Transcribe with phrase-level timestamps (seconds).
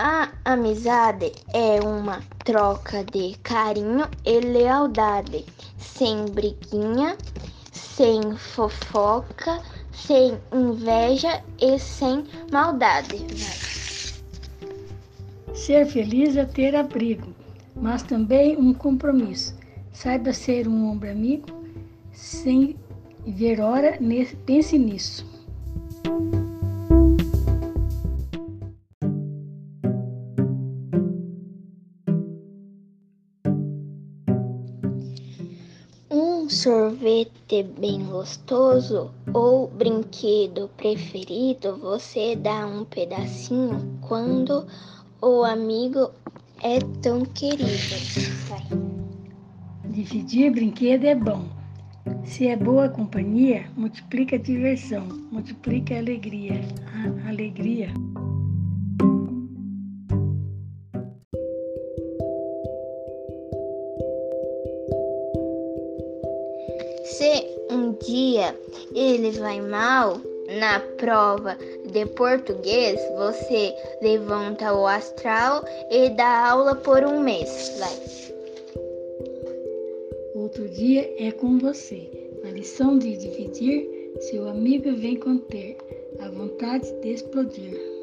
[0.00, 5.44] A amizade é uma troca de carinho e lealdade,
[5.76, 7.16] sem briguinha,
[7.72, 13.26] sem fofoca, sem inveja e sem maldade.
[15.52, 17.34] Ser feliz é ter abrigo,
[17.74, 19.58] mas também um compromisso.
[19.92, 21.48] Saiba ser um ombro amigo,
[22.12, 22.76] sem
[23.26, 23.98] ver hora,
[24.46, 25.26] pense nisso.
[36.48, 44.66] Um sorvete bem gostoso ou brinquedo preferido, você dá um pedacinho quando
[45.20, 46.10] o amigo
[46.62, 47.68] é tão querido.
[48.48, 48.62] Vai.
[49.90, 51.44] Dividir brinquedo é bom.
[52.24, 56.62] Se é boa companhia, multiplica a diversão, multiplica a alegria.
[57.26, 57.92] A alegria.
[67.08, 68.54] Se um dia
[68.94, 70.20] ele vai mal
[70.60, 71.56] na prova
[71.86, 77.78] de português, você levanta o astral e dá aula por um mês.
[77.78, 77.98] Vai.
[80.34, 82.10] Outro dia é com você.
[82.44, 85.78] Na lição de dividir, seu amigo vem conter
[86.20, 87.97] a vontade de explodir.